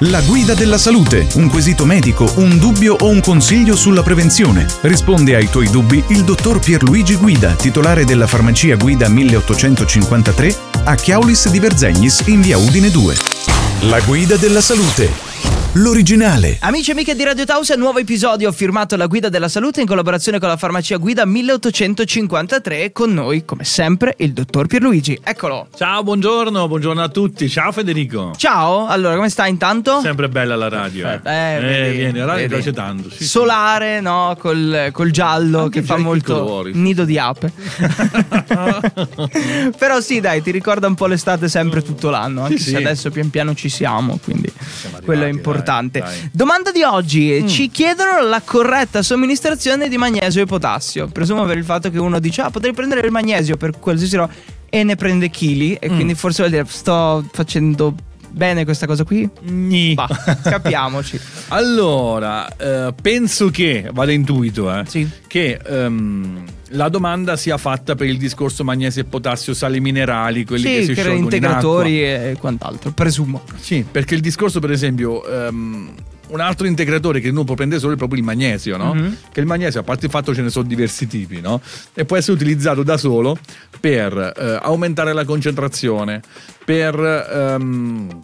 [0.00, 4.66] La guida della salute, un quesito medico, un dubbio o un consiglio sulla prevenzione.
[4.82, 11.48] Risponde ai tuoi dubbi il dottor Pierluigi Guida, titolare della farmacia Guida 1853 a Chiaulis
[11.48, 13.55] di Verzegnis in via Udine 2.
[13.82, 15.24] La guida della salute.
[15.78, 16.56] L'originale.
[16.60, 20.38] Amici e amiche di Radio Tausia, nuovo episodio firmato La Guida della Salute in collaborazione
[20.38, 25.20] con la farmacia Guida 1853 con noi, come sempre, il dottor Pierluigi.
[25.22, 25.68] Eccolo.
[25.76, 27.46] Ciao, buongiorno, buongiorno a tutti.
[27.50, 28.32] Ciao Federico.
[28.38, 30.00] Ciao, allora come stai intanto?
[30.00, 31.10] Sempre bella la radio.
[31.10, 32.54] Eh, Eh, eh vedi, vieni, la radio mi vedi.
[32.54, 33.10] piace tanto.
[33.10, 33.24] sì, sì.
[33.26, 34.34] Solare, no?
[34.40, 36.72] Col, col giallo Anche che fa molto colori.
[36.72, 37.52] nido di ape.
[39.76, 42.76] Però sì, dai, ti ricorda un po' l'estate sempre tutto l'anno, anche Sì, se sì.
[42.76, 44.52] adesso pian piano ci siamo, quindi
[44.82, 45.98] arrivati, quello è dai, importante.
[46.00, 46.18] dai.
[46.24, 46.26] Mm.
[46.32, 51.06] Domanda di oggi, ci chiedono la corretta somministrazione di magnesio e potassio.
[51.08, 54.32] Presumo per il fatto che uno dice "Ah, potrei prendere il magnesio per qualsiasi roba"
[54.68, 55.94] e ne prende chili e Mm.
[55.94, 57.94] quindi forse vuol dire sto facendo
[58.30, 59.28] bene questa cosa qui?
[59.42, 59.94] Gni.
[59.94, 60.08] Bah,
[60.42, 61.18] capiamoci.
[61.48, 65.08] Allora, eh, penso che, vado intuito, eh, Sì.
[65.26, 70.64] che ehm, la domanda sia fatta per il discorso magnesio e potassio, sali minerali, quelli
[70.64, 73.42] che Sì, si che sciolgono in integratori e quant'altro, presumo.
[73.58, 75.90] Sì, perché il discorso, per esempio, ehm,
[76.28, 78.94] un altro integratore che uno può prendere solo è proprio il magnesio, no?
[78.94, 79.16] Mhm.
[79.32, 81.60] Che il magnesio, a parte il fatto ce ne sono diversi tipi, no?
[81.94, 83.38] E può essere utilizzato da solo
[83.80, 86.20] per eh, aumentare la concentrazione,
[86.64, 88.20] per ehm,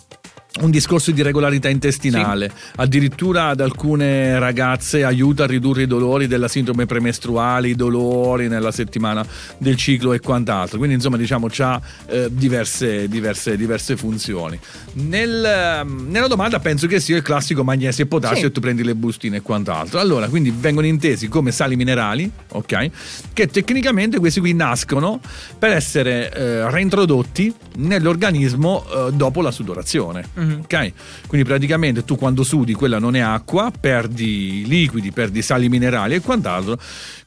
[0.61, 2.51] un discorso di regolarità intestinale.
[2.77, 8.71] Addirittura ad alcune ragazze aiuta a ridurre i dolori della sindrome premestruale, i dolori nella
[8.71, 9.25] settimana
[9.57, 10.77] del ciclo e quant'altro.
[10.77, 11.81] Quindi, insomma, diciamo, ha
[12.29, 14.59] diverse, diverse, diverse funzioni.
[14.95, 18.45] Nel, nella domanda penso che sia il classico magnesio e potassio Sì.
[18.47, 19.99] e tu prendi le bustine e quant'altro.
[20.01, 22.91] Allora, quindi vengono intesi come sali minerali, ok?
[23.33, 25.19] Che tecnicamente questi qui nascono
[25.59, 30.41] per essere eh, reintrodotti nell'organismo eh, dopo la sudorazione.
[30.43, 30.61] Mhm.
[30.65, 30.93] Ok?
[31.29, 36.21] Quindi praticamente tu quando sudi quella non è acqua, perdi liquidi, perdi sali minerali e
[36.21, 36.79] quant'altro,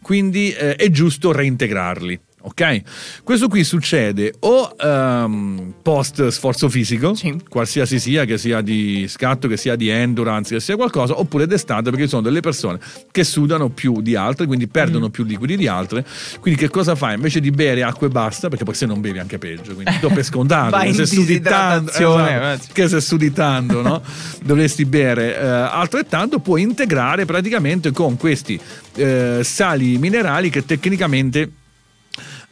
[0.02, 2.20] quindi eh, è giusto reintegrarli.
[2.48, 2.82] Ok?
[3.24, 7.36] Questo qui succede o ehm, post sforzo fisico, Sì.
[7.50, 11.90] qualsiasi sia, che sia di scatto, che sia di endurance, che sia qualcosa, oppure d'estate
[11.90, 12.80] perché ci sono delle persone
[13.10, 14.70] che sudano più di altre, quindi Mm.
[14.72, 16.06] perdono più liquidi di altre.
[16.40, 17.16] Quindi che cosa fai?
[17.16, 20.10] Invece di bere acqua e basta, perché poi se non bevi anche peggio, quindi do
[20.10, 20.78] per scontato.
[20.78, 24.04] Che se sudi tanto, esatto, che se studi tanto, no?
[24.46, 28.60] dovresti bere eh, altrettanto, puoi integrare praticamente con questi
[28.98, 31.50] eh, sali minerali che tecnicamente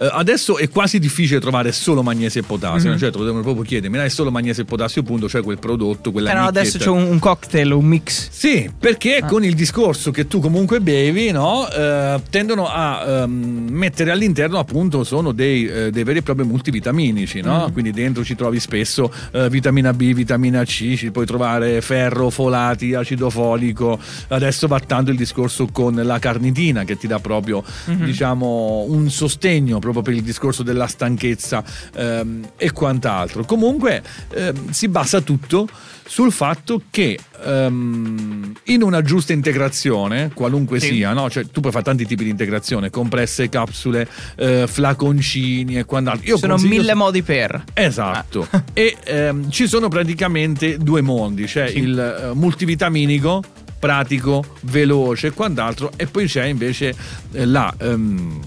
[0.03, 2.93] eh, adesso è quasi difficile trovare solo magnesio e potassio, Mhm.
[2.95, 2.97] no?
[2.99, 5.59] cioè te lo devono proprio chiedere, mi dai solo magnesio e potassio, punto, cioè quel
[5.59, 6.85] prodotto, quella Però adesso nicchietta.
[6.85, 8.27] c'è un, un cocktail, un mix.
[8.31, 9.25] Sì, perché Ah.
[9.27, 15.03] con il discorso che tu comunque bevi, no, eh, tendono a ehm, mettere all'interno appunto
[15.03, 17.67] sono dei, eh, dei veri e propri multivitaminici, no?
[17.69, 17.71] Mm.
[17.73, 22.93] Quindi dentro ci trovi spesso eh, vitamina B, vitamina C, ci puoi trovare ferro, folati,
[22.93, 23.99] acido folico.
[24.29, 28.05] Adesso va tanto il discorso con la carnitina che ti dà proprio Mhm.
[28.05, 31.63] diciamo un sostegno proprio per il discorso della stanchezza
[31.95, 33.43] ehm, e quant'altro.
[33.45, 34.01] Comunque
[34.33, 35.67] ehm, si basa tutto
[36.05, 40.87] sul fatto che ehm, in una giusta integrazione, qualunque Sì.
[40.95, 41.29] sia, no?
[41.29, 46.27] cioè, tu puoi fare tanti tipi di integrazione, compresse, capsule, eh, flaconcini e quant'altro.
[46.27, 47.63] Io Sono consiglio- mille modi per.
[47.73, 48.47] Esatto.
[48.73, 51.77] e ehm, ci sono praticamente due mondi, c'è Sì.
[51.79, 53.41] il eh, multivitaminico
[53.79, 56.95] pratico, veloce e quant'altro e poi c'è invece
[57.33, 58.39] eh, la ehm,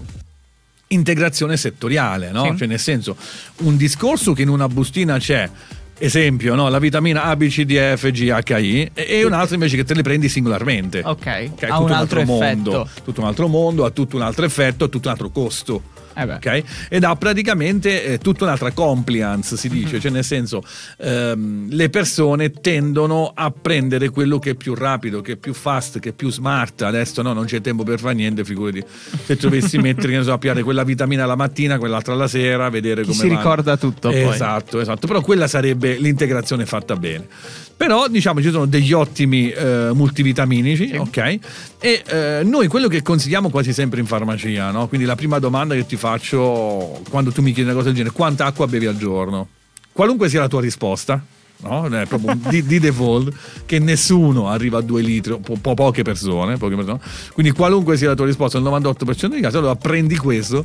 [0.88, 2.44] integrazione settoriale, no?
[2.50, 2.56] Sì.
[2.58, 3.16] Cioè nel senso
[3.58, 5.50] un discorso che in una bustina c'è
[5.98, 6.68] Esempio, no?
[6.68, 9.84] la vitamina A, B, C, D, F, G, H, I e, un altro invece che
[9.84, 11.00] te le prendi singolarmente.
[11.02, 13.02] Ok, Che è ha tutto un altro mondo, effetto.
[13.02, 15.82] tutto un altro mondo, ha tutto un altro effetto, ha tutto un altro costo.
[16.16, 16.34] Eh beh.
[16.34, 16.62] ok?
[16.88, 20.62] Ed ha praticamente eh, tutta un'altra compliance, si dice, cioè nel senso
[20.98, 25.98] ehm, le persone tendono a prendere quello che è più rapido, che è più fast,
[25.98, 26.82] che è più smart.
[26.82, 28.82] Adesso no, non c'è tempo per fare niente, figurati.
[29.24, 32.68] Se dovessi mettere, che ne so, a piare quella vitamina la mattina, quell'altra la sera,
[32.70, 33.38] vedere Chi come si vanno.
[33.40, 34.22] ricorda tutto poi.
[34.22, 35.06] Esatto, esatto.
[35.06, 37.26] Però quella sarebbe l'integrazione fatta bene.
[37.76, 40.96] Però diciamo ci sono degli ottimi eh, multivitaminici, Sì.
[40.96, 41.38] ok?
[41.78, 44.88] E eh, noi quello che consigliamo quasi sempre in farmacia, no?
[44.88, 48.14] Quindi la prima domanda che ti faccio quando tu mi chiedi una cosa del genere,
[48.14, 49.48] quanta acqua bevi al giorno?
[49.92, 51.24] Qualunque sia la tua risposta,
[51.62, 51.86] no?
[51.86, 53.32] È proprio un- di, di default
[53.66, 56.98] che nessuno arriva a 2 litri, po- po- poche persone, poche persone.
[57.32, 60.64] Quindi qualunque sia la tua risposta, il 98% dei casi, allora prendi questo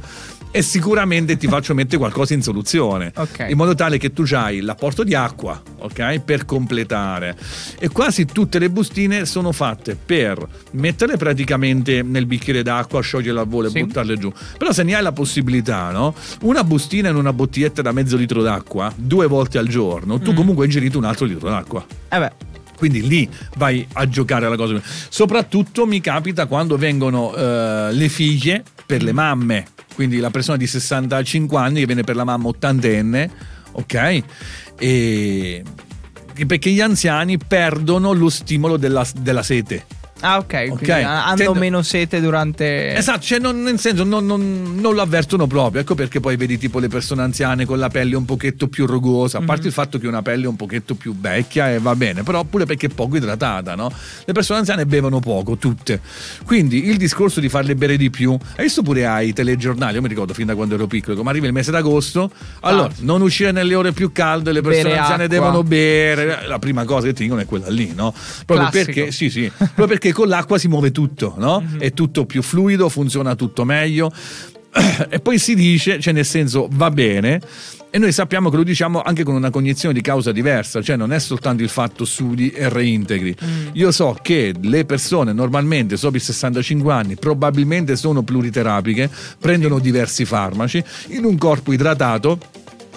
[0.53, 3.11] e sicuramente ti faccio mettere qualcosa in soluzione.
[3.15, 3.45] Ok.
[3.49, 6.19] In modo tale che tu hai l'apporto di acqua, ok?
[6.19, 7.37] Per completare.
[7.79, 13.47] E quasi tutte le bustine sono fatte per metterle praticamente nel bicchiere d'acqua, scioglierle al
[13.47, 13.79] volo e Sì.
[13.85, 14.31] buttarle giù.
[14.57, 16.13] Però se ne hai la possibilità, no?
[16.41, 20.35] Una bustina in una bottiglietta da mezzo litro d'acqua, due volte al giorno, tu Mm.
[20.35, 21.85] comunque hai ingerito un altro litro d'acqua.
[22.09, 22.31] Eh beh,
[22.77, 24.81] Quindi lì vai a giocare alla cosa.
[25.09, 30.65] Soprattutto mi capita quando vengono eh, le figlie per le mamme, quindi la persona di
[30.65, 33.31] 65 anni che viene per la mamma ottantenne,
[33.73, 34.23] ok?
[34.77, 35.63] E
[36.47, 39.85] perché gli anziani perdono lo stimolo della, della sete.
[40.21, 40.67] Ah, ok.
[40.71, 40.89] Ok.
[40.89, 42.95] Hanno Tendo- meno sete durante.
[42.95, 45.81] Esatto, cioè non, nel senso non, non- non lo avvertono proprio.
[45.81, 49.39] Ecco perché poi vedi tipo le persone anziane con la pelle un pochetto più rugosa,
[49.39, 52.43] a parte il fatto che una pelle un pochetto più vecchia e va bene, però
[52.43, 53.91] pure perché è poco idratata, no?
[54.25, 55.99] Le persone anziane bevono poco, tutte.
[56.45, 60.07] Quindi il discorso di farle bere di più, hai visto pure ai telegiornali, io mi
[60.07, 62.31] ricordo fin da quando ero piccolo, come arriva il mese d'agosto,
[62.61, 65.37] allora non uscire nelle ore più calde, le persone Bere anziane acqua.
[65.37, 68.13] devono bere, la prima cosa che ti dicono è quella lì, no?
[68.45, 68.91] Proprio Classico.
[68.93, 71.63] perché, sì, sì, proprio perché con l'acqua si muove tutto, no?
[71.77, 74.11] È tutto più fluido, funziona tutto meglio.
[75.09, 77.41] E poi si dice, cioè nel senso va bene,
[77.93, 81.11] e noi sappiamo che lo diciamo anche con una cognizione di causa diversa, cioè non
[81.11, 83.35] è soltanto il fatto sudi e reintegri.
[83.73, 90.23] Io so che le persone normalmente sopra i 65 anni probabilmente sono pluriterapiche, prendono diversi
[90.23, 92.39] farmaci, in un corpo idratato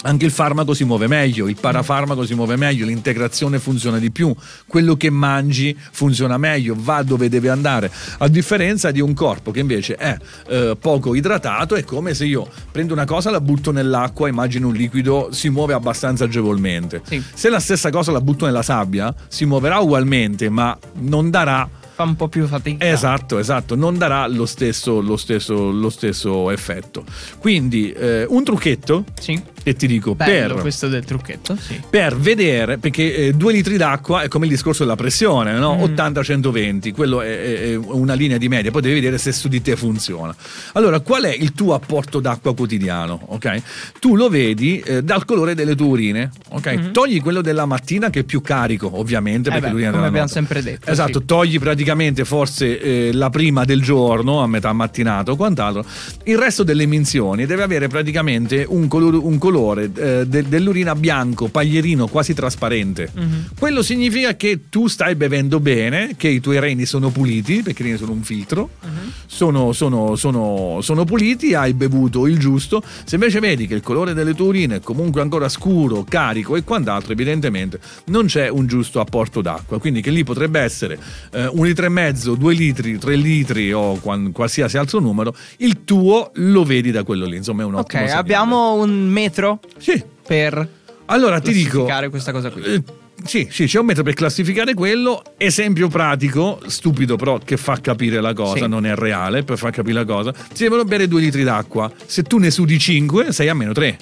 [0.06, 4.35] anche il farmaco si muove meglio, il parafarmaco si muove meglio, l'integrazione funziona di più,
[4.67, 9.61] quello che mangi funziona meglio, va dove deve andare, a differenza di un corpo che
[9.61, 10.17] invece è
[10.49, 14.75] eh, poco idratato, è come se io prendo una cosa, la butto nell'acqua, immagino un
[14.75, 17.03] liquido, si muove abbastanza agevolmente.
[17.05, 17.23] Sì.
[17.33, 22.03] Se la stessa cosa la butto nella sabbia, si muoverà ugualmente, ma non darà Fa
[22.03, 22.85] un po' più fatica.
[22.85, 27.05] Esatto, esatto, non darà lo stesso, lo stesso, lo stesso effetto.
[27.39, 29.41] Quindi eh, un trucchetto Sì.
[29.64, 31.81] Che ti dico Bello per, questo del trucchetto, sì.
[31.90, 35.75] per vedere, perché eh, due litri d'acqua è come il discorso della pressione, no?
[35.76, 35.94] Mm.
[35.94, 39.61] 80-120, quello è, è- è una linea di media, poi devi vedere se su di
[39.62, 40.34] te funziona.
[40.75, 43.20] Allora, qual è il tuo apporto d'acqua quotidiano?
[43.28, 43.62] Ok?
[43.99, 46.90] Tu lo vedi eh, dal colore delle tue urine, ok?
[46.90, 49.49] Togli quello della mattina che è più carico, ovviamente.
[49.49, 50.32] Eh perché beh, l'urina come abbiamo notte.
[50.32, 51.25] sempre detto, Esatto, sì.
[51.25, 55.84] togli praticamente forse eh, la prima del giorno, a metà mattinata o quant'altro.
[56.25, 61.47] Il resto delle minzioni deve avere praticamente un colore, un colore eh, de- dell'urina bianco,
[61.49, 63.11] paglierino, quasi trasparente.
[63.15, 63.47] Mhm.
[63.59, 67.87] Quello significa che tu stai bevendo bene, che i tuoi reni sono puliti, perché i
[67.87, 68.91] reni sono un filtro, Mhm.
[69.27, 72.83] sono, sono- sono- sono puliti, hai bevuto il giusto.
[73.05, 76.65] Se invece vedi che il colore delle tue urine è comunque ancora scuro, carico e
[76.65, 79.79] quant'altro, evidentemente non c'è un giusto apporto d'acqua.
[79.79, 80.99] Quindi che lì potrebbe essere
[81.33, 85.85] eh, un litro e mezzo, due litri, tre litri o quan- qualsiasi altro numero, il
[85.85, 87.37] tuo lo vedi da quello lì.
[87.37, 88.21] Insomma, è un Ok, ottimo segnale.
[88.21, 89.44] abbiamo un metro
[89.79, 90.02] Sì.
[90.26, 90.69] per
[91.06, 91.87] Allora ti dico.
[92.11, 92.62] questa cosa qui.
[92.62, 92.82] Eh,
[93.25, 95.23] Sì, sì, c'è un metodo per classificare quello.
[95.37, 98.69] Esempio pratico, stupido però che fa capire la cosa, Sì.
[98.69, 100.32] non è reale, per far capire la cosa.
[100.52, 101.91] Si devono bere due litri d'acqua.
[102.06, 103.96] Se tu ne sudi 5, sei a meno 3.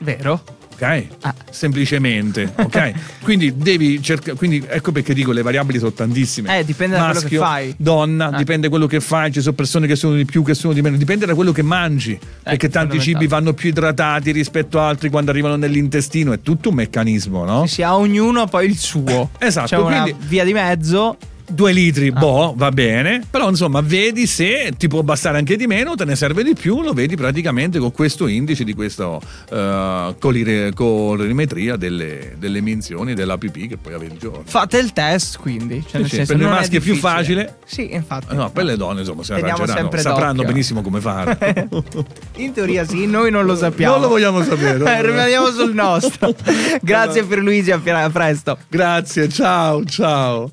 [0.00, 0.42] Vero?
[0.78, 1.06] Ok?
[1.22, 1.34] Ah.
[1.50, 2.92] Semplicemente, ok?
[3.24, 4.36] quindi devi cercare.
[4.36, 6.58] Quindi ecco perché dico le variabili sono tantissime.
[6.58, 7.74] Eh, dipende da quello che Maschio, fai.
[7.78, 8.36] Donna, Ah.
[8.36, 9.32] dipende da quello che fai.
[9.32, 10.96] Ci sono persone che sono di più, che sono di meno.
[10.98, 12.18] Dipende da quello che mangi.
[12.42, 16.32] perché tanti cibi vanno più idratati rispetto a altri quando arrivano nell'intestino.
[16.32, 17.66] È tutto un meccanismo, no?
[17.66, 19.30] Si ha ognuno poi il suo.
[19.38, 21.16] Esatto, C'è una quindi- via di mezzo.
[21.48, 22.18] Due litri, Ah.
[22.18, 23.22] boh, va bene.
[23.30, 26.82] Però insomma, vedi se ti può bastare anche di meno, te ne serve di più,
[26.82, 29.18] lo vedi praticamente con questo indice di questa
[29.50, 34.42] eh, colire- colorimetria delle, delle minzioni della PP che poi avevi il giorno.
[34.44, 35.84] Fate il test, quindi.
[35.88, 37.58] Cioè, sì, senso, per non maschi è più facile.
[37.64, 38.32] Sì, infatti.
[38.32, 40.52] Eh No, per le donne insomma si arrangeranno, sapranno d'occhio.
[40.52, 41.68] benissimo come fare.
[42.36, 43.94] In teoria sì, noi non lo sappiamo.
[43.96, 44.84] Non lo vogliamo sapere.
[44.84, 46.34] Eh, rimaniamo sul nostro.
[46.82, 47.78] Grazie per Luigi, a
[48.10, 48.58] presto.
[48.68, 50.50] Grazie, ciao, ciao.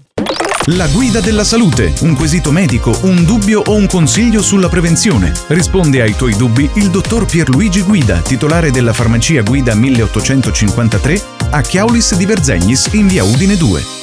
[0.68, 5.34] La guida della salute, un quesito medico, un dubbio o un consiglio sulla prevenzione.
[5.48, 12.16] Risponde ai tuoi dubbi il dottor Pierluigi Guida, titolare della farmacia Guida 1853 a Chiaulis
[12.16, 14.03] di Verzegnis in via Udine 2.